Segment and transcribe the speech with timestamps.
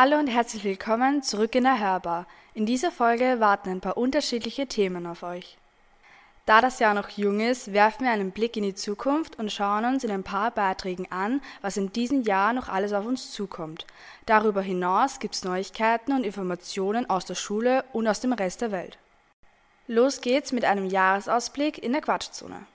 [0.00, 2.28] Hallo und herzlich willkommen zurück in der Hörbar.
[2.54, 5.58] In dieser Folge warten ein paar unterschiedliche Themen auf euch.
[6.46, 9.84] Da das Jahr noch jung ist, werfen wir einen Blick in die Zukunft und schauen
[9.84, 13.88] uns in ein paar Beiträgen an, was in diesem Jahr noch alles auf uns zukommt.
[14.24, 18.70] Darüber hinaus gibt es Neuigkeiten und Informationen aus der Schule und aus dem Rest der
[18.70, 18.98] Welt.
[19.88, 22.66] Los geht's mit einem Jahresausblick in der Quatschzone.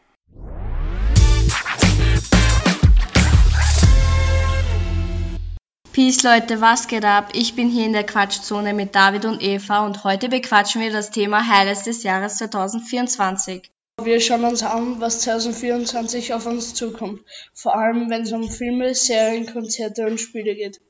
[5.94, 7.30] Peace Leute, was geht ab?
[7.34, 11.12] Ich bin hier in der Quatschzone mit David und Eva und heute bequatschen wir das
[11.12, 13.70] Thema Highlights des Jahres 2024.
[14.04, 17.22] Wir schauen uns an, was 2024 auf uns zukommt,
[17.54, 20.82] vor allem wenn es um Filme, Serien, Konzerte und Spiele geht.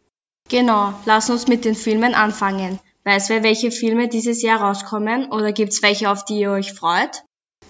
[0.48, 2.80] Genau, lass uns mit den Filmen anfangen.
[3.04, 7.24] Weiß wer, welche Filme dieses Jahr rauskommen oder gibt's welche, auf die ihr euch freut?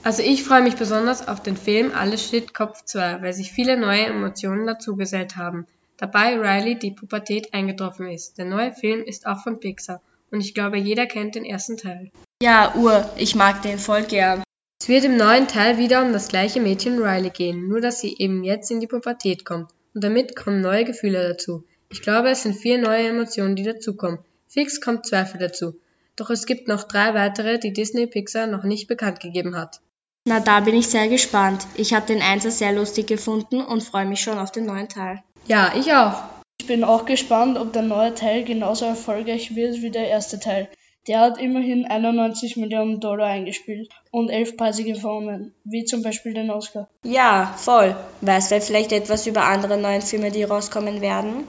[0.04, 3.76] Also ich freue mich besonders auf den Film Alles steht Kopf 2, weil sich viele
[3.76, 5.66] neue Emotionen dazugesellt haben
[5.98, 8.38] dabei Riley die Pubertät eingetroffen ist.
[8.38, 12.12] Der neue Film ist auch von Pixar und ich glaube, jeder kennt den ersten Teil.
[12.42, 14.44] Ja, Ur, ich mag den voll gern.
[14.82, 18.18] Es wird im neuen Teil wieder um das gleiche Mädchen Riley gehen, nur dass sie
[18.18, 19.72] eben jetzt in die Pubertät kommt.
[19.94, 21.64] Und damit kommen neue Gefühle dazu.
[21.90, 24.20] Ich glaube, es sind vier neue Emotionen, die dazukommen.
[24.48, 25.80] Fix kommt Zweifel dazu.
[26.16, 29.80] Doch es gibt noch drei weitere, die Disney Pixar noch nicht bekannt gegeben hat.
[30.26, 31.66] Na, da bin ich sehr gespannt.
[31.76, 35.22] Ich habe den Einser sehr lustig gefunden und freue mich schon auf den neuen Teil.
[35.46, 36.24] Ja, ich auch.
[36.62, 40.70] Ich bin auch gespannt, ob der neue Teil genauso erfolgreich wird wie der erste Teil.
[41.08, 46.50] Der hat immerhin 91 Millionen Dollar eingespielt und elf Preise gewonnen, wie zum Beispiel den
[46.50, 46.88] Oscar.
[47.04, 47.94] Ja, voll.
[48.22, 51.46] Weißt du vielleicht etwas über andere neuen Filme, die rauskommen werden?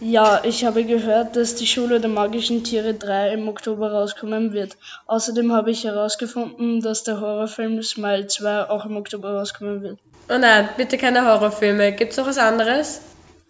[0.00, 4.76] Ja, ich habe gehört, dass die Schule der magischen Tiere 3 im Oktober rauskommen wird.
[5.06, 9.98] Außerdem habe ich herausgefunden, dass der Horrorfilm Smile 2 auch im Oktober rauskommen wird.
[10.28, 11.92] Oh nein, bitte keine Horrorfilme.
[11.92, 13.00] Gibt's noch was anderes?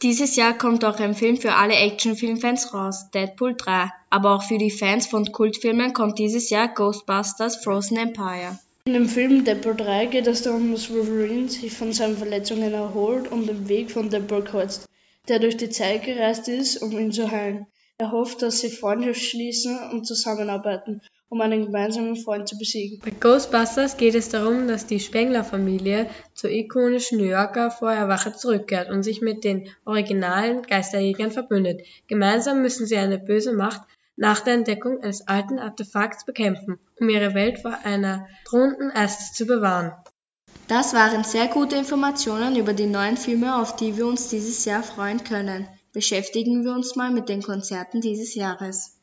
[0.02, 3.90] Dieses Jahr kommt auch ein Film für alle Actionfilmfans raus, Deadpool 3.
[4.10, 8.60] Aber auch für die Fans von Kultfilmen kommt dieses Jahr Ghostbusters Frozen Empire.
[8.84, 13.32] In dem Film Deadpool 3 geht es darum, dass Wolverine sich von seinen Verletzungen erholt
[13.32, 14.88] und den Weg von Deadpool kreuzt,
[15.26, 17.66] der durch die Zeit gereist ist, um ihn zu heilen.
[17.98, 23.00] Er hofft, dass sie Freundschaft schließen und zusammenarbeiten um einen gemeinsamen Freund zu besiegen.
[23.04, 29.02] Bei Ghostbusters geht es darum, dass die Spengler-Familie zur ikonischen New Yorker Feuerwache zurückkehrt und
[29.02, 31.82] sich mit den originalen Geisterjägern verbündet.
[32.06, 33.82] Gemeinsam müssen sie eine böse Macht
[34.16, 39.46] nach der Entdeckung eines alten Artefakts bekämpfen, um ihre Welt vor einer drohenden Äste zu
[39.46, 39.92] bewahren.
[40.66, 44.82] Das waren sehr gute Informationen über die neuen Filme, auf die wir uns dieses Jahr
[44.82, 45.68] freuen können.
[45.92, 48.97] Beschäftigen wir uns mal mit den Konzerten dieses Jahres.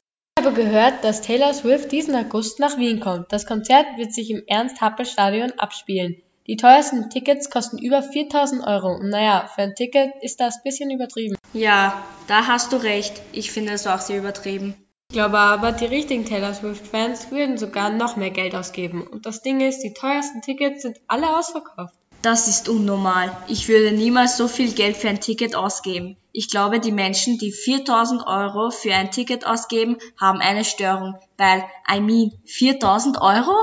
[0.45, 3.33] Ich habe gehört, dass Taylor Swift diesen August nach Wien kommt.
[3.33, 6.21] Das Konzert wird sich im Ernst-Happel-Stadion abspielen.
[6.45, 10.91] Die teuersten Tickets kosten über 4000 Euro und naja, für ein Ticket ist das bisschen
[10.91, 11.35] übertrieben.
[11.53, 13.19] Ja, da hast du recht.
[13.31, 14.75] Ich finde es auch sehr übertrieben.
[15.09, 19.01] Ich glaube aber, die richtigen Taylor Swift-Fans würden sogar noch mehr Geld ausgeben.
[19.01, 21.95] Und das Ding ist, die teuersten Tickets sind alle ausverkauft.
[22.25, 23.37] Das ist unnormal.
[23.47, 26.17] Ich würde niemals so viel Geld für ein Ticket ausgeben.
[26.31, 31.19] Ich glaube, die Menschen, die 4000 Euro für ein Ticket ausgeben, haben eine Störung.
[31.37, 33.53] Weil, I mean, 4000 Euro?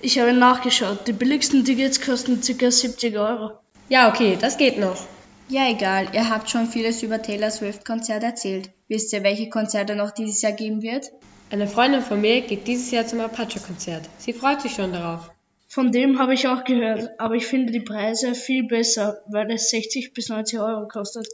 [0.00, 1.08] Ich habe nachgeschaut.
[1.08, 2.70] Die billigsten Tickets kosten ca.
[2.70, 3.50] 70 Euro.
[3.88, 5.08] Ja, okay, das geht noch.
[5.48, 6.06] Ja, egal.
[6.12, 8.70] Ihr habt schon vieles über Taylor Swift Konzert erzählt.
[8.86, 11.10] Wisst ihr, welche Konzerte noch dieses Jahr geben wird?
[11.50, 14.08] Eine Freundin von mir geht dieses Jahr zum Apache-Konzert.
[14.18, 15.33] Sie freut sich schon darauf.
[15.74, 19.70] Von dem habe ich auch gehört, aber ich finde die Preise viel besser, weil es
[19.70, 21.26] 60 bis 90 Euro kostet.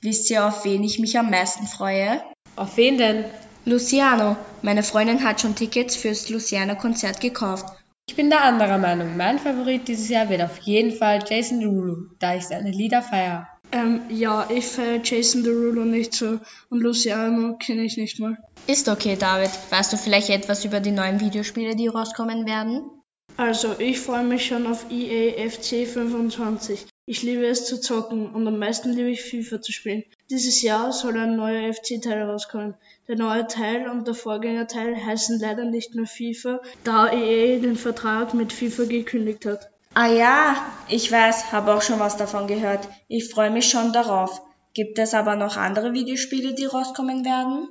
[0.00, 2.22] Wisst ihr, auf wen ich mich am meisten freue?
[2.54, 3.24] Auf wen denn?
[3.64, 4.36] Luciano.
[4.62, 7.66] Meine Freundin hat schon Tickets fürs Luciano-Konzert gekauft.
[8.08, 9.16] Ich bin der anderer Meinung.
[9.16, 13.48] Mein Favorit dieses Jahr wird auf jeden Fall Jason Derulo, da ich seine Lieder feiere.
[13.72, 16.38] Ähm, ja, ich feiere Jason Derulo nicht so
[16.70, 18.38] und Luciano kenne ich nicht mal.
[18.68, 19.50] Ist okay, David.
[19.70, 22.88] Weißt du vielleicht etwas über die neuen Videospiele, die rauskommen werden?
[23.36, 26.86] Also, ich freue mich schon auf EA FC 25.
[27.06, 30.04] Ich liebe es zu zocken und am meisten liebe ich FIFA zu spielen.
[30.30, 32.74] Dieses Jahr soll ein neuer FC-Teil rauskommen.
[33.08, 38.32] Der neue Teil und der Vorgängerteil heißen leider nicht mehr FIFA, da EA den Vertrag
[38.34, 39.68] mit FIFA gekündigt hat.
[39.92, 40.56] Ah ja,
[40.88, 42.88] ich weiß, habe auch schon was davon gehört.
[43.08, 44.40] Ich freue mich schon darauf.
[44.72, 47.68] Gibt es aber noch andere Videospiele, die rauskommen werden?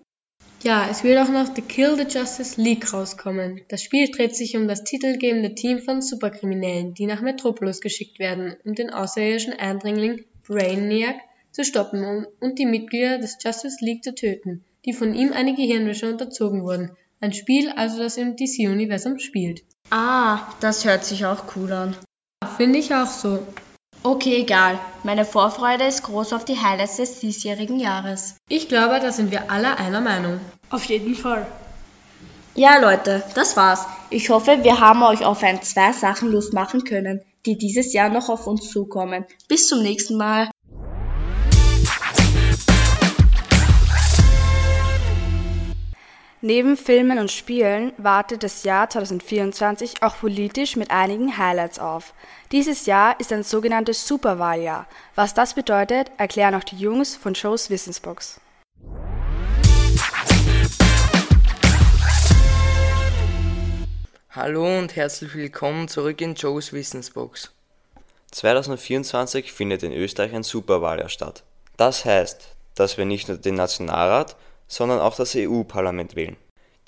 [0.63, 3.59] Ja, es wird auch noch The Kill the Justice League rauskommen.
[3.67, 8.55] Das Spiel dreht sich um das titelgebende Team von Superkriminellen, die nach Metropolis geschickt werden,
[8.63, 11.17] um den außerirdischen Eindringling Brainiac
[11.51, 16.09] zu stoppen und die Mitglieder des Justice League zu töten, die von ihm eine Gehirnwäsche
[16.09, 16.91] unterzogen wurden.
[17.19, 19.63] Ein Spiel also, das im DC-Universum spielt.
[19.89, 21.95] Ah, das hört sich auch cool an.
[22.55, 23.45] Finde ich auch so.
[24.05, 24.79] Okay, egal.
[25.03, 28.35] Meine Vorfreude ist groß auf die Highlights des diesjährigen Jahres.
[28.49, 30.41] Ich glaube, da sind wir alle einer Meinung.
[30.69, 31.47] Auf jeden Fall.
[32.53, 33.85] Ja, Leute, das war's.
[34.09, 38.09] Ich hoffe, wir haben euch auf ein zwei Sachen Lust machen können, die dieses Jahr
[38.09, 39.25] noch auf uns zukommen.
[39.47, 40.51] Bis zum nächsten Mal.
[46.45, 52.13] Neben Filmen und Spielen wartet das Jahr 2024 auch politisch mit einigen Highlights auf.
[52.51, 54.85] Dieses Jahr ist ein sogenanntes Superwahljahr.
[55.15, 58.41] Was das bedeutet, erklären auch die Jungs von Shows Wissensbox.
[64.31, 67.53] Hallo und herzlich willkommen zurück in Joes Wissensbox.
[68.31, 71.43] 2024 findet in Österreich ein Superwahljahr statt.
[71.77, 74.35] Das heißt, dass wir nicht nur den Nationalrat,
[74.67, 76.37] sondern auch das EU-Parlament wählen.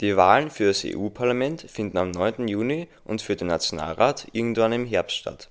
[0.01, 2.47] Die Wahlen für das EU-Parlament finden am 9.
[2.47, 5.49] Juni und für den Nationalrat irgendwann im Herbst statt.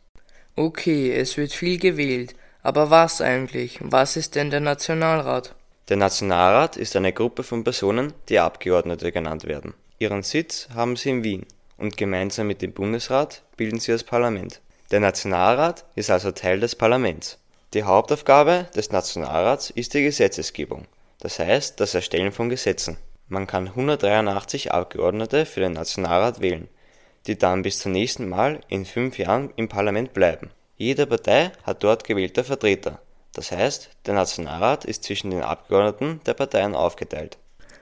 [0.55, 3.79] Okay, es wird viel gewählt, aber was eigentlich?
[3.81, 5.55] Was ist denn der Nationalrat?
[5.89, 9.75] Der Nationalrat ist eine Gruppe von Personen, die Abgeordnete genannt werden.
[9.99, 14.61] Ihren Sitz haben sie in Wien und gemeinsam mit dem Bundesrat bilden sie das Parlament.
[14.91, 17.39] Der Nationalrat ist also Teil des Parlaments.
[17.75, 20.87] Die Hauptaufgabe des Nationalrats ist die Gesetzesgebung,
[21.25, 22.99] das heißt das Erstellen von Gesetzen.
[23.29, 26.69] Man kann 183 Abgeordnete für den Nationalrat wählen,
[27.27, 30.51] die dann bis zum nächsten Mal in fünf Jahren im Parlament bleiben.
[30.77, 33.01] Jede Partei hat dort gewählte Vertreter,
[33.33, 37.39] das heißt der Nationalrat ist zwischen den Abgeordneten der Parteien aufgeteilt.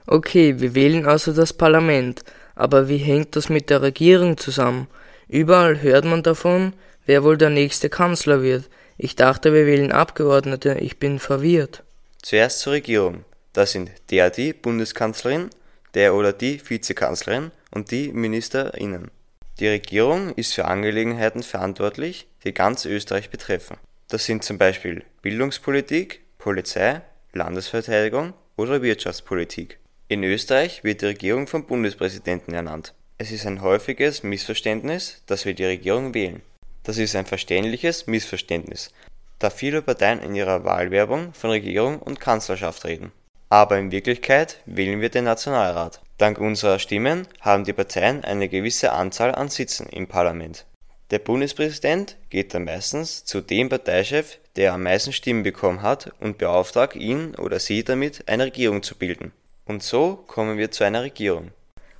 [0.07, 2.23] Okay, wir wählen also das Parlament,
[2.55, 4.87] aber wie hängt das mit der Regierung zusammen?
[5.27, 6.71] Überall hört man davon,
[7.05, 8.69] wer wohl der nächste Kanzler wird.
[8.97, 11.83] Ich dachte, wir wählen Abgeordnete, ich bin verwirrt.
[12.21, 13.25] Zuerst zur Regierung.
[13.53, 15.49] Da sind der die Bundeskanzlerin,
[15.93, 19.11] der oder die Vizekanzlerin und die Ministerinnen.
[19.59, 23.77] Die Regierung ist für Angelegenheiten verantwortlich, die ganz Österreich betreffen.
[24.07, 27.01] Das sind zum Beispiel Bildungspolitik, Polizei,
[27.33, 29.79] Landesverteidigung oder Wirtschaftspolitik.
[30.07, 32.93] In Österreich wird die Regierung vom Bundespräsidenten ernannt.
[33.19, 36.41] Es ist ein häufiges Missverständnis, dass wir die Regierung wählen.
[36.83, 38.91] Das ist ein verständliches Missverständnis,
[39.39, 43.11] da viele Parteien in ihrer Wahlwerbung von Regierung und Kanzlerschaft reden.
[43.53, 46.01] Aber in Wirklichkeit wählen wir den Nationalrat.
[46.17, 50.65] Dank unserer Stimmen haben die Parteien eine gewisse Anzahl an Sitzen im Parlament.
[51.11, 56.39] Der Bundespräsident geht dann meistens zu dem Parteichef, der am meisten Stimmen bekommen hat und
[56.39, 59.31] beauftragt ihn oder sie damit, eine Regierung zu bilden.
[59.65, 61.51] Und so kommen wir zu einer Regierung.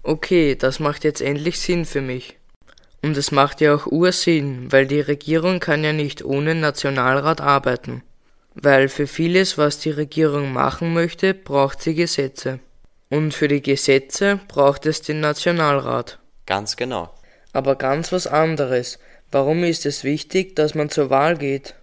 [0.02, 2.36] Okay, das macht jetzt endlich Sinn für mich.
[3.04, 8.02] Und es macht ja auch Ursinn, weil die Regierung kann ja nicht ohne Nationalrat arbeiten.
[8.56, 12.60] Weil für vieles, was die Regierung machen möchte, braucht sie Gesetze.
[13.10, 16.20] Und für die Gesetze braucht es den Nationalrat.
[16.46, 17.14] Ganz genau.
[17.52, 19.00] Aber ganz was anderes.
[19.32, 21.76] Warum ist es wichtig, dass man zur Wahl geht?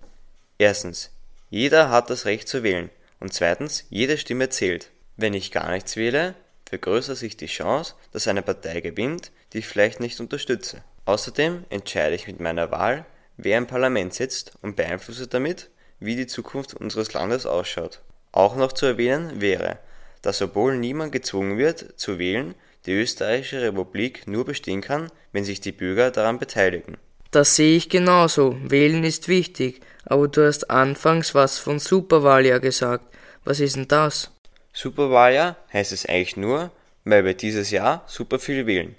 [0.59, 1.11] Erstens,
[1.49, 2.91] jeder hat das Recht zu wählen.
[3.19, 4.91] Und zweitens, jede Stimme zählt.
[5.17, 6.35] Wenn ich gar nichts wähle,
[6.69, 10.83] vergrößert sich die Chance, dass eine Partei gewinnt, die ich vielleicht nicht unterstütze.
[11.05, 13.05] Außerdem entscheide ich mit meiner Wahl,
[13.37, 15.71] wer im Parlament sitzt und beeinflusse damit,
[16.01, 18.01] wie die Zukunft unseres Landes ausschaut.
[18.33, 19.79] Auch noch zu erwähnen wäre,
[20.23, 22.55] dass obwohl niemand gezwungen wird zu wählen,
[22.87, 26.97] die österreichische Republik nur bestehen kann, wenn sich die Bürger daran beteiligen.
[27.31, 28.57] Das sehe ich genauso.
[28.63, 29.81] Wählen ist wichtig.
[30.05, 33.05] Aber du hast anfangs was von Superwahljahr gesagt.
[33.45, 34.31] Was ist denn das?
[34.73, 36.71] Superwahljahr heißt es eigentlich nur,
[37.05, 38.95] weil wir dieses Jahr super viel wählen.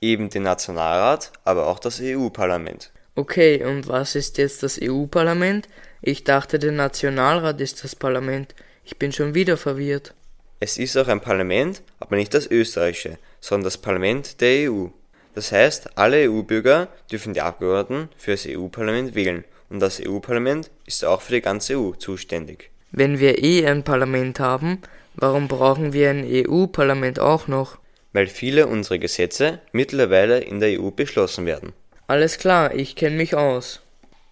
[0.00, 2.92] Eben den Nationalrat, aber auch das EU-Parlament.
[3.14, 5.68] Okay, und was ist jetzt das EU-Parlament?
[6.04, 8.56] Ich dachte, der Nationalrat ist das Parlament.
[8.84, 10.14] Ich bin schon wieder verwirrt.
[10.58, 14.86] Es ist auch ein Parlament, aber nicht das österreichische, sondern das Parlament der EU.
[15.36, 21.04] Das heißt, alle EU-Bürger dürfen die Abgeordneten für das EU-Parlament wählen und das EU-Parlament ist
[21.04, 22.70] auch für die ganze EU zuständig.
[22.90, 24.82] Wenn wir eh ein Parlament haben,
[25.14, 27.78] warum brauchen wir ein EU-Parlament auch noch?
[28.12, 31.72] Weil viele unserer Gesetze mittlerweile in der EU beschlossen werden.
[32.08, 33.80] Alles klar, ich kenne mich aus.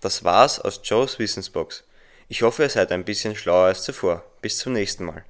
[0.01, 1.85] Das war's aus Joes Wissensbox.
[2.29, 4.25] Ich hoffe, ihr seid ein bisschen schlauer als zuvor.
[4.41, 5.25] Bis zum nächsten Mal.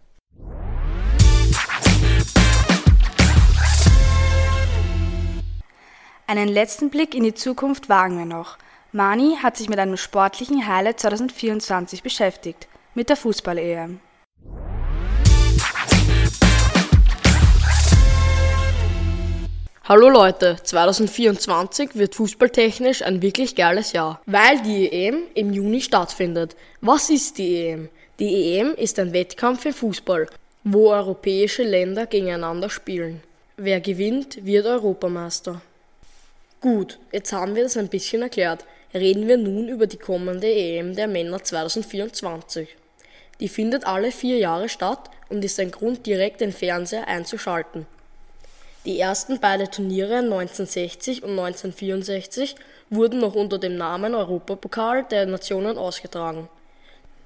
[6.29, 8.59] Einen letzten Blick in die Zukunft wagen wir noch.
[8.93, 13.99] Mani hat sich mit einem sportlichen Highlight 2024 beschäftigt, mit der Fußball-EM.
[19.91, 26.55] Hallo Leute, 2024 wird fußballtechnisch ein wirklich geiles Jahr, weil die EM im Juni stattfindet.
[26.81, 27.89] Was ist die EM?
[28.21, 30.29] Die EM ist ein Wettkampf im Fußball,
[30.63, 33.21] wo europäische Länder gegeneinander spielen.
[33.57, 35.61] Wer gewinnt, wird Europameister.
[36.61, 38.65] Gut, jetzt haben wir das ein bisschen erklärt.
[38.95, 42.77] reden wir nun über die kommende EM der Männer 2024.
[43.41, 47.87] Die findet alle vier Jahre statt und ist ein Grund, direkt den Fernseher einzuschalten.
[48.87, 52.57] Die ersten beiden Turniere 1960 und 1964
[52.89, 56.49] wurden noch unter dem Namen Europapokal der Nationen ausgetragen.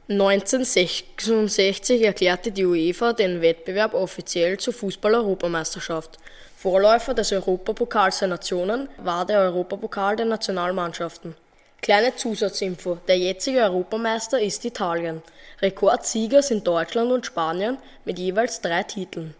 [0.08, 6.18] 1966 erklärte die UEFA den Wettbewerb offiziell zur Fußball-Europameisterschaft.
[6.56, 11.36] Vorläufer des Europapokals der Nationen war der Europapokal der Nationalmannschaften.
[11.80, 15.22] Kleine Zusatzinfo: Der jetzige Europameister ist Italien.
[15.62, 19.34] Rekordsieger sind Deutschland und Spanien mit jeweils drei Titeln.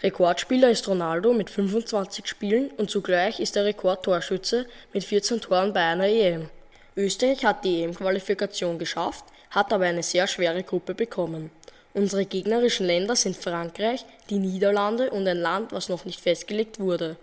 [0.00, 5.80] Rekordspieler ist Ronaldo mit 25 Spielen und zugleich ist er Rekordtorschütze mit 14 Toren bei
[5.80, 6.48] einer EM.
[6.96, 11.50] Österreich hat die EM-Qualifikation geschafft, hat aber eine sehr schwere Gruppe bekommen.
[11.94, 17.16] Unsere gegnerischen Länder sind Frankreich, die Niederlande und ein Land, was noch nicht festgelegt wurde.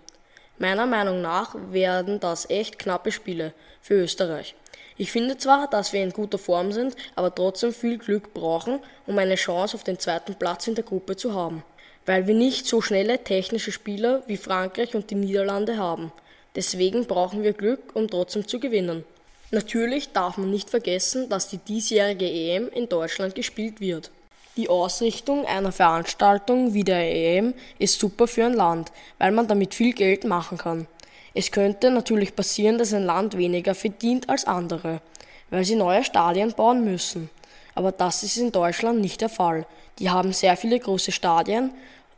[0.58, 4.54] Meiner Meinung nach werden das echt knappe Spiele für Österreich.
[4.98, 9.16] Ich finde zwar, dass wir in guter Form sind, aber trotzdem viel Glück brauchen, um
[9.16, 11.62] eine Chance auf den zweiten Platz in der Gruppe zu haben.
[12.06, 16.12] Weil wir nicht so schnelle technische Spieler wie Frankreich und die Niederlande haben.
[16.54, 19.04] Deswegen brauchen wir Glück, um trotzdem zu gewinnen.
[19.50, 24.10] Natürlich darf man nicht vergessen, dass die diesjährige EM in Deutschland gespielt wird.
[24.56, 29.74] Die Ausrichtung einer Veranstaltung wie der EM ist super für ein Land, weil man damit
[29.74, 30.86] viel Geld machen kann.
[31.34, 35.02] Es könnte natürlich passieren, dass ein Land weniger verdient als andere,
[35.50, 37.28] weil sie neue Stadien bauen müssen.
[37.74, 39.66] Aber das ist in Deutschland nicht der Fall.
[39.98, 41.72] Die haben sehr viele große Stadien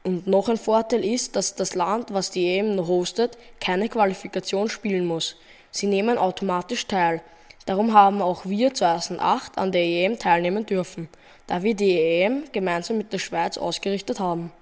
[0.08, 5.06] und noch ein Vorteil ist, dass das Land, was die EM hostet, keine Qualifikation spielen
[5.06, 5.36] muss.
[5.70, 7.22] Sie nehmen automatisch teil.
[7.66, 11.08] Darum haben auch wir 2008 an der EM teilnehmen dürfen
[11.48, 14.52] da wir die EM gemeinsam mit der Schweiz ausgerichtet haben.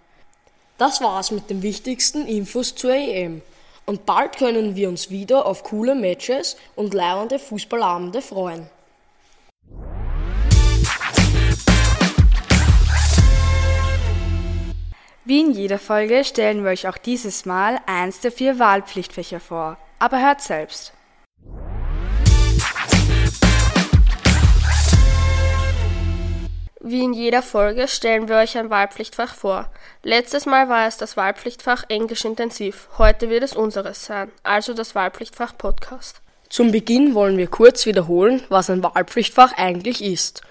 [0.78, 3.42] Das war's mit den wichtigsten Infos zur EM.
[3.86, 8.68] Und bald können wir uns wieder auf coole Matches und leibende Fußballabende freuen.
[15.28, 19.76] Wie in jeder Folge stellen wir euch auch dieses Mal eins der vier Wahlpflichtfächer vor.
[19.98, 20.92] Aber hört selbst.
[26.78, 29.68] Wie in jeder Folge stellen wir euch ein Wahlpflichtfach vor.
[30.04, 32.88] Letztes Mal war es das Wahlpflichtfach Englisch intensiv.
[32.96, 36.22] Heute wird es unseres sein, also das Wahlpflichtfach Podcast.
[36.50, 40.42] Zum Beginn wollen wir kurz wiederholen, was ein Wahlpflichtfach eigentlich ist.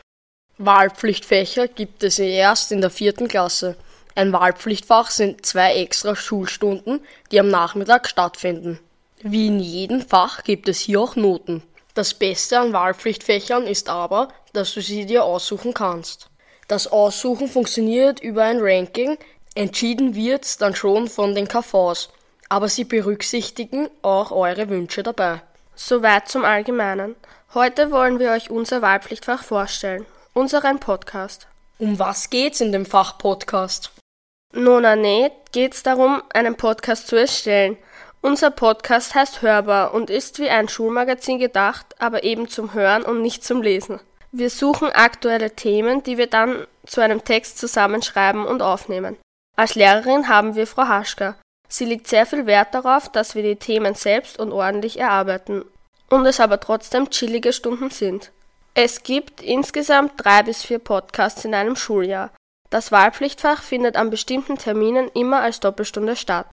[0.58, 3.78] Wahlpflichtfächer gibt es erst in der vierten Klasse.
[4.18, 8.80] Ein Wahlpflichtfach sind zwei extra Schulstunden, die am Nachmittag stattfinden.
[9.22, 11.64] Wie in jedem Fach gibt es hier auch Noten.
[11.96, 16.30] Das Beste an Wahlpflichtfächern ist aber, dass du sie dir aussuchen kannst.
[16.70, 19.18] Das Aussuchen funktioniert über ein Ranking,
[19.54, 22.10] entschieden wird's dann schon von den KVs,
[22.48, 25.42] aber sie berücksichtigen auch eure Wünsche dabei.
[25.76, 27.16] Soweit zum Allgemeinen.
[27.54, 31.48] Heute wollen wir euch unser Wahlpflichtfach vorstellen, unseren Podcast.
[31.80, 33.92] Um was geht's in dem Fach Podcast?
[34.56, 37.78] Nona nee, geht's darum, einen Podcast zu erstellen–
[38.26, 43.22] unser Podcast heißt Hörbar und ist wie ein Schulmagazin gedacht, aber eben zum Hören und
[43.22, 44.00] nicht zum Lesen.
[44.32, 49.16] Wir suchen aktuelle Themen, die wir dann zu einem Text zusammenschreiben und aufnehmen.
[49.56, 51.36] Als Lehrerin haben wir Frau Haschka.
[51.70, 55.64] Sie legt sehr viel Wert darauf, dass wir die Themen selbst und ordentlich erarbeiten
[56.10, 58.32] und es aber trotzdem chillige Stunden sind.
[58.74, 62.32] Es gibt insgesamt drei bis vier Podcasts in einem Schuljahr.
[62.76, 66.48] Das Wahlpflichtfach findet an bestimmten Terminen immer als Doppelstunde statt.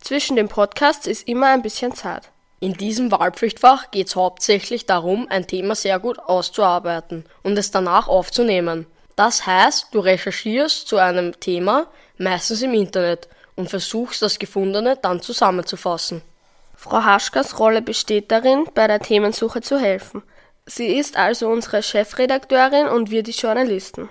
[0.00, 2.30] Zwischen den Podcasts ist immer ein bisschen Zeit.
[2.60, 8.08] In diesem Wahlpflichtfach geht es hauptsächlich darum, ein Thema sehr gut auszuarbeiten und es danach
[8.08, 8.86] aufzunehmen.
[9.16, 15.20] Das heißt, du recherchierst zu einem Thema, meistens im Internet, und versuchst das Gefundene dann
[15.20, 16.22] zusammenzufassen.
[16.74, 20.22] Frau Haschkas Rolle besteht darin, bei der Themensuche zu helfen.
[20.64, 24.08] Sie ist also unsere Chefredakteurin und wir die Journalisten.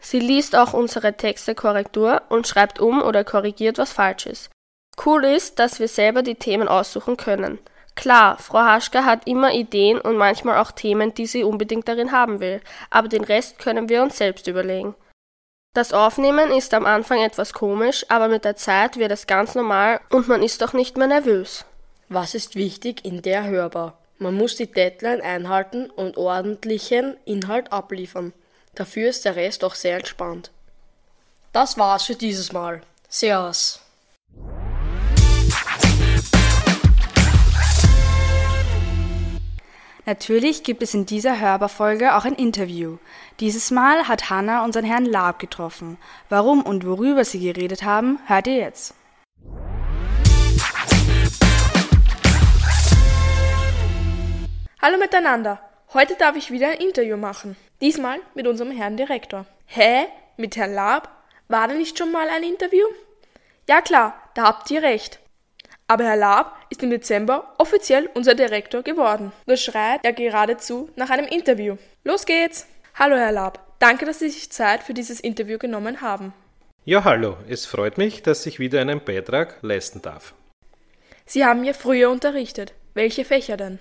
[0.00, 4.50] Sie liest auch unsere Texte Korrektur und schreibt um oder korrigiert, was falsch ist.
[5.04, 7.58] Cool ist, dass wir selber die Themen aussuchen können.
[7.94, 12.40] Klar, Frau Haschka hat immer Ideen und manchmal auch Themen, die sie unbedingt darin haben
[12.40, 14.94] will, aber den Rest können wir uns selbst überlegen.
[15.74, 20.00] Das Aufnehmen ist am Anfang etwas komisch, aber mit der Zeit wird es ganz normal
[20.10, 21.64] und man ist auch nicht mehr nervös.
[22.08, 23.98] Was ist wichtig in der Hörbar?
[24.18, 28.32] Man muss die Deadline einhalten und ordentlichen Inhalt abliefern.
[28.80, 30.50] Dafür ist der Rest auch sehr entspannt.
[31.52, 32.80] Das war's für dieses Mal.
[33.10, 33.82] Servus.
[40.06, 42.96] Natürlich gibt es in dieser Hörbarfolge auch ein Interview.
[43.38, 45.98] Dieses Mal hat Hanna unseren Herrn Laab getroffen.
[46.30, 48.94] Warum und worüber sie geredet haben, hört ihr jetzt.
[54.80, 55.60] Hallo miteinander.
[55.92, 57.58] Heute darf ich wieder ein Interview machen.
[57.80, 59.46] Diesmal mit unserem Herrn Direktor.
[59.64, 60.04] Hä?
[60.36, 61.08] Mit Herrn Lab?
[61.48, 62.84] War da nicht schon mal ein Interview?
[63.66, 65.18] Ja klar, da habt ihr recht.
[65.86, 69.32] Aber Herr Lab ist im Dezember offiziell unser Direktor geworden.
[69.46, 71.76] Das schreit ja geradezu nach einem Interview.
[72.04, 72.66] Los geht's!
[72.96, 76.34] Hallo Herr Lab, danke, dass Sie sich Zeit für dieses Interview genommen haben.
[76.84, 80.34] Ja, hallo, es freut mich, dass ich wieder einen Beitrag leisten darf.
[81.24, 82.74] Sie haben ja früher unterrichtet.
[82.92, 83.78] Welche Fächer denn?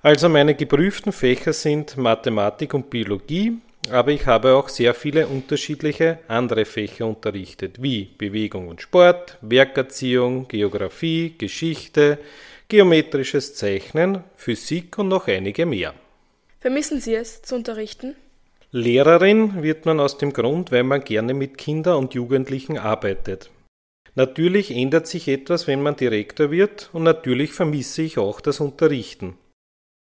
[0.00, 3.58] Also meine geprüften Fächer sind Mathematik und Biologie,
[3.90, 10.46] aber ich habe auch sehr viele unterschiedliche andere Fächer unterrichtet, wie Bewegung und Sport, Werkerziehung,
[10.46, 12.18] Geographie, Geschichte,
[12.68, 15.94] geometrisches Zeichnen, Physik und noch einige mehr.
[16.60, 18.14] Vermissen Sie es zu unterrichten?
[18.70, 23.50] Lehrerin wird man aus dem Grund, weil man gerne mit Kindern und Jugendlichen arbeitet.
[24.14, 29.34] Natürlich ändert sich etwas, wenn man Direktor wird, und natürlich vermisse ich auch das Unterrichten.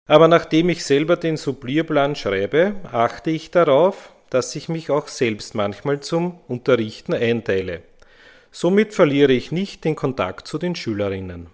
[0.06, 5.54] Aber nachdem ich selber den Supplierplan schreibe, achte ich darauf, dass ich mich auch selbst
[5.54, 7.82] manchmal zum Unterrichten einteile.
[8.52, 11.48] Somit verliere ich nicht den Kontakt zu den Schülerinnen.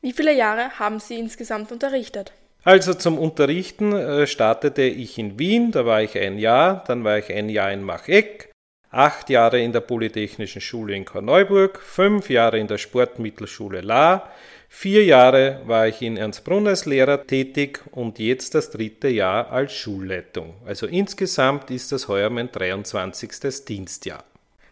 [0.00, 2.32] Wie viele Jahre haben Sie insgesamt unterrichtet?
[2.62, 7.18] Also zum Unterrichten äh, startete ich in Wien, da war ich ein Jahr, dann war
[7.18, 8.50] ich ein Jahr in Macheck,
[8.90, 14.30] acht Jahre in der Polytechnischen Schule in Korneuburg, fünf Jahre in der Sportmittelschule La,
[14.78, 19.72] Vier Jahre war ich in Ernstbrunn als Lehrer tätig und jetzt das dritte Jahr als
[19.72, 20.52] Schulleitung.
[20.66, 23.64] Also insgesamt ist das heuer mein 23.
[23.66, 24.22] Dienstjahr.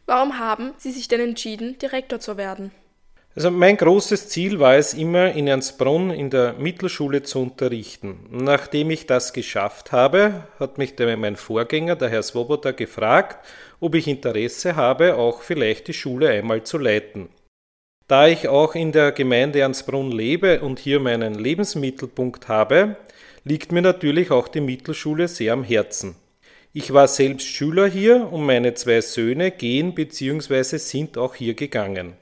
[0.04, 2.70] Warum haben Sie sich denn entschieden, Direktor zu werden?
[3.34, 8.26] Also mein großes Ziel war es immer, in Ernstbrunn in der Mittelschule zu unterrichten.
[8.30, 13.42] Nachdem ich das geschafft habe, hat mich mein Vorgänger, der Herr Swoboda, gefragt,
[13.80, 17.30] ob ich Interesse habe, auch vielleicht die Schule einmal zu leiten.
[18.06, 22.96] Da ich auch in der Gemeinde Ernstbrunn lebe und hier meinen Lebensmittelpunkt habe,
[23.44, 26.14] liegt mir natürlich auch die Mittelschule sehr am Herzen.
[26.74, 30.76] Ich war selbst Schüler hier und meine zwei Söhne gehen bzw.
[30.76, 32.14] sind auch hier gegangen.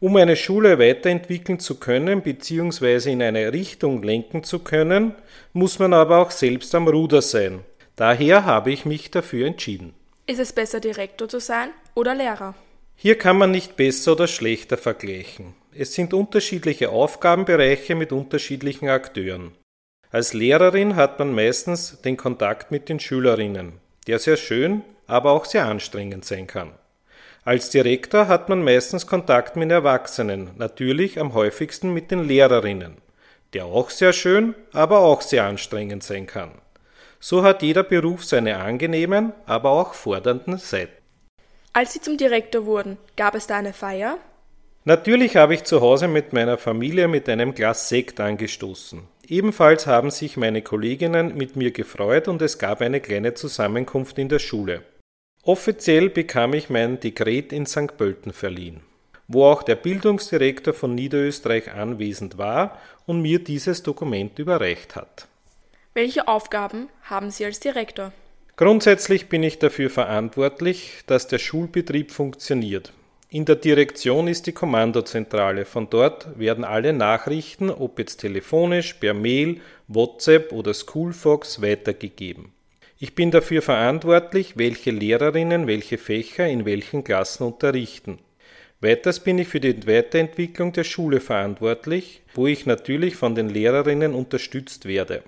[0.00, 3.12] Um eine Schule weiterentwickeln zu können bzw.
[3.12, 5.14] in eine Richtung lenken zu können,
[5.52, 7.60] muss man aber auch selbst am Ruder sein.
[7.96, 9.92] Daher habe ich mich dafür entschieden.
[10.26, 12.54] Ist es besser, Direktor zu sein oder Lehrer?
[12.96, 15.54] Hier kann man nicht besser oder schlechter vergleichen.
[15.76, 19.52] Es sind unterschiedliche Aufgabenbereiche mit unterschiedlichen Akteuren.
[20.10, 25.44] Als Lehrerin hat man meistens den Kontakt mit den Schülerinnen, der sehr schön, aber auch
[25.44, 26.70] sehr anstrengend sein kann.
[27.44, 32.96] Als Direktor hat man meistens Kontakt mit Erwachsenen, natürlich am häufigsten mit den Lehrerinnen,
[33.52, 36.52] der auch sehr schön, aber auch sehr anstrengend sein kann.
[37.20, 41.03] So hat jeder Beruf seine angenehmen, aber auch fordernden Seiten.
[41.76, 44.18] Als Sie zum Direktor wurden, gab es da eine Feier?
[44.84, 49.02] Natürlich habe ich zu Hause mit meiner Familie mit einem Glas Sekt angestoßen.
[49.26, 54.28] Ebenfalls haben sich meine Kolleginnen mit mir gefreut und es gab eine kleine Zusammenkunft in
[54.28, 54.82] der Schule.
[55.42, 57.96] Offiziell bekam ich mein Dekret in St.
[57.96, 58.80] Pölten verliehen,
[59.26, 65.26] wo auch der Bildungsdirektor von Niederösterreich anwesend war und mir dieses Dokument überreicht hat.
[65.92, 68.12] Welche Aufgaben haben Sie als Direktor?
[68.56, 72.92] Grundsätzlich bin ich dafür verantwortlich, dass der Schulbetrieb funktioniert.
[73.28, 75.64] In der Direktion ist die Kommandozentrale.
[75.64, 82.52] Von dort werden alle Nachrichten, ob jetzt telefonisch, per Mail, WhatsApp oder Schoolfox, weitergegeben.
[83.00, 88.20] Ich bin dafür verantwortlich, welche Lehrerinnen welche Fächer in welchen Klassen unterrichten.
[88.80, 94.14] Weiters bin ich für die Weiterentwicklung der Schule verantwortlich, wo ich natürlich von den Lehrerinnen
[94.14, 95.24] unterstützt werde.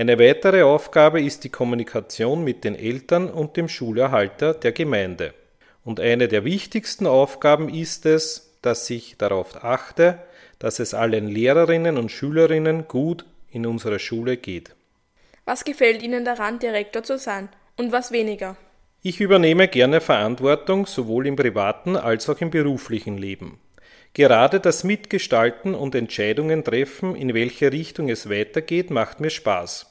[0.00, 5.34] Eine weitere Aufgabe ist die Kommunikation mit den Eltern und dem Schulerhalter der Gemeinde.
[5.84, 10.18] Und eine der wichtigsten Aufgaben ist es, dass ich darauf achte,
[10.58, 14.74] dass es allen Lehrerinnen und Schülerinnen gut in unserer Schule geht.
[15.44, 18.56] Was gefällt Ihnen daran, Direktor zu sein und was weniger?
[19.02, 23.60] Ich übernehme gerne Verantwortung sowohl im privaten als auch im beruflichen Leben.
[24.14, 29.89] Gerade das Mitgestalten und Entscheidungen treffen, in welche Richtung es weitergeht, macht mir Spaß.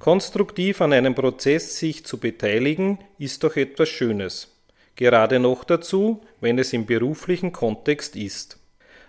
[0.00, 4.48] Konstruktiv an einem Prozess sich zu beteiligen, ist doch etwas Schönes.
[4.96, 8.58] Gerade noch dazu, wenn es im beruflichen Kontext ist.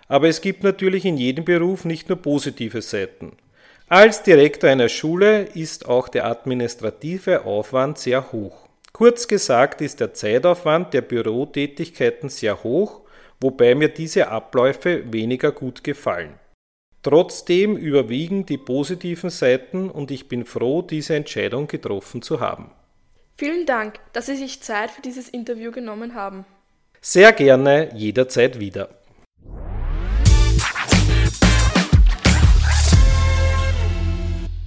[0.06, 3.32] Aber es gibt natürlich in jedem Beruf nicht nur positive Seiten.
[3.88, 8.68] Als Direktor einer Schule ist auch der administrative Aufwand sehr hoch.
[8.92, 13.02] Kurz gesagt ist der Zeitaufwand der Bürotätigkeiten sehr hoch
[13.42, 16.34] wobei mir diese Abläufe weniger gut gefallen.
[17.02, 22.70] Trotzdem überwiegen die positiven Seiten und ich bin froh, diese Entscheidung getroffen zu haben.
[23.36, 26.44] Vielen Dank, dass Sie sich Zeit für dieses Interview genommen haben.
[27.00, 28.88] Sehr gerne, jederzeit wieder.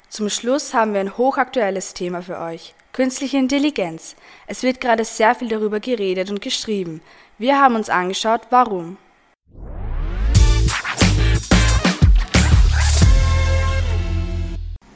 [0.10, 2.74] Zum Schluss haben wir ein hochaktuelles Thema für euch.
[2.91, 4.17] Künstliche Intelligenz.
[4.48, 7.02] Es wird gerade sehr viel darüber geredet und geschrieben.
[7.38, 8.98] Wir haben uns angeschaut, warum.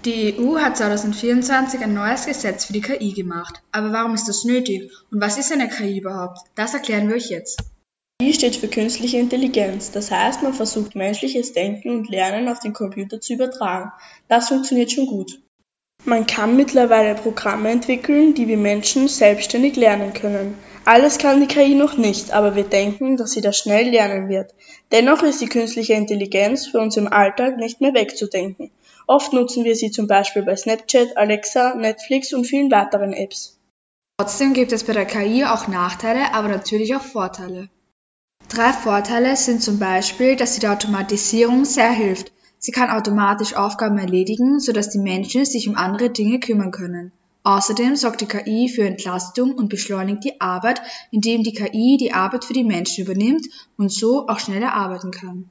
[0.06, 3.62] Die EU hat 2024 ein neues Gesetz für die KI gemacht.
[3.74, 4.90] Aber warum ist das nötig?
[5.12, 6.40] Und was ist eine KI überhaupt?
[6.56, 7.60] Das erklären wir euch jetzt.
[8.22, 9.92] KI steht für künstliche Intelligenz.
[9.92, 13.92] Das heißt, man versucht menschliches Denken und Lernen auf den Computer zu übertragen.
[14.30, 15.42] Das funktioniert schon gut.
[16.06, 20.58] Man kann mittlerweile Programme entwickeln, die wir Menschen selbstständig lernen können.
[20.86, 24.56] Alles kann die KI noch nicht, aber wir denken, dass sie das schnell lernen wird.
[24.94, 28.72] Dennoch ist die künstliche Intelligenz für uns im Alltag nicht mehr wegzudenken.
[29.10, 33.58] Oft nutzen wir sie zum Beispiel bei Snapchat, Alexa, Netflix und vielen weiteren Apps.
[34.20, 37.70] Trotzdem gibt es bei der KI auch Nachteile, aber natürlich auch Vorteile.
[38.50, 42.32] Drei Vorteile sind zum Beispiel, dass sie der Automatisierung sehr hilft.
[42.60, 47.12] Sie kann automatisch Aufgaben erledigen, sodass die Menschen sich um andere Dinge kümmern können.
[47.42, 52.46] Außerdem sorgt die KI für Entlastung und beschleunigt die Arbeit, indem die KI die Arbeit
[52.46, 55.50] für die Menschen übernimmt und so auch schneller arbeiten kann.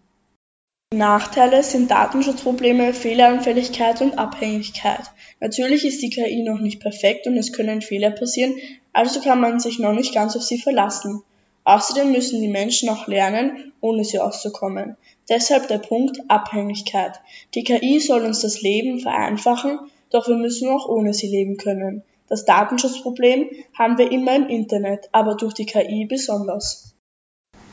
[0.94, 5.02] Nachteile sind Datenschutzprobleme, Fehleranfälligkeit und Abhängigkeit.
[5.38, 8.54] Natürlich ist die KI noch nicht perfekt und es können Fehler passieren,
[8.94, 11.22] also kann man sich noch nicht ganz auf sie verlassen.
[11.64, 14.96] Außerdem müssen die Menschen auch lernen, ohne sie auszukommen.
[15.28, 17.20] Deshalb der Punkt Abhängigkeit.
[17.52, 22.02] Die KI soll uns das Leben vereinfachen, doch wir müssen auch ohne sie leben können.
[22.30, 26.87] Das Datenschutzproblem haben wir immer im Internet, aber durch die KI besonders.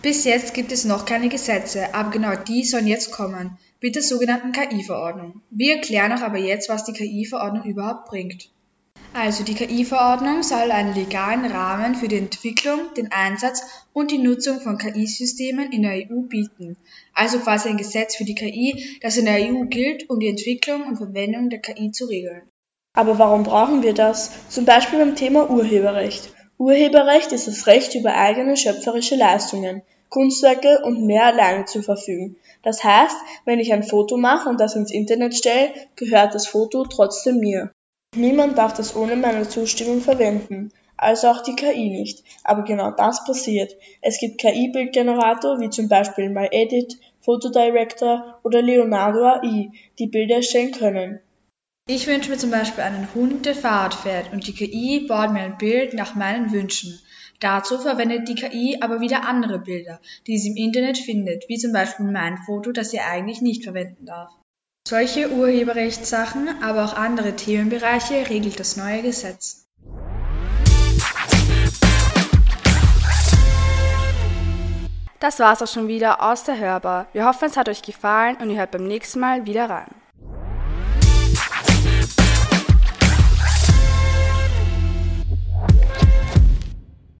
[0.05, 4.03] Bis jetzt gibt es noch keine Gesetze, aber genau die sollen jetzt kommen, mit der
[4.03, 5.41] sogenannten KI-Verordnung.
[5.49, 8.51] Wir erklären euch aber jetzt, was die KI-Verordnung überhaupt bringt.
[9.15, 13.63] Also die KI-Verordnung soll einen legalen Rahmen für die Entwicklung, den Einsatz
[13.93, 16.77] und die Nutzung von KI-Systemen in der EU bieten.
[17.15, 20.83] Also quasi ein Gesetz für die KI, das in der EU gilt, um die Entwicklung
[20.83, 22.43] und Verwendung der KI zu regeln.
[22.93, 24.29] Aber warum brauchen wir das?
[24.49, 26.29] Zum Beispiel beim Thema Urheberrecht.
[26.59, 29.81] Urheberrecht ist das Recht über eigene schöpferische Leistungen.
[30.09, 32.37] Kunstwerke und mehr alleine zu verfügen.
[32.63, 36.85] Das heißt, wenn ich ein Foto mache und das ins Internet stelle, gehört das Foto
[36.85, 37.71] trotzdem mir.
[38.15, 42.23] Niemand darf das ohne meine Zustimmung verwenden, also auch die KI nicht.
[42.43, 43.75] Aber genau das passiert.
[44.01, 51.19] Es gibt KI-Bildgenerator wie zum Beispiel MyEdit, Photodirector oder Leonardo AI, die Bilder erstellen können.
[51.87, 55.41] Ich wünsche mir zum Beispiel einen Hund, der Fahrrad fährt und die KI baut mir
[55.41, 56.99] ein Bild nach meinen Wünschen.
[57.39, 61.73] Dazu verwendet die KI aber wieder andere Bilder, die sie im Internet findet, wie zum
[61.73, 64.31] Beispiel mein Foto, das sie eigentlich nicht verwenden darf.
[64.87, 69.65] Solche Urheberrechtssachen, aber auch andere Themenbereiche regelt das neue Gesetz.
[75.19, 77.07] Das war's auch schon wieder aus der Hörbar.
[77.11, 80.04] Wir hoffen, es hat euch gefallen und ihr hört beim nächsten Mal wieder rein.